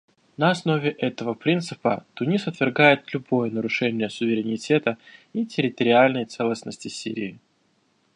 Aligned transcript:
На 0.35 0.49
основе 0.49 0.89
этого 0.89 1.35
принципа 1.35 2.07
Тунис 2.15 2.47
отвергает 2.47 3.13
любое 3.13 3.51
нарушение 3.51 4.09
суверенитета 4.09 4.97
и 5.31 5.45
территориальной 5.45 6.25
целостности 6.25 6.87
Сирии. 6.87 7.37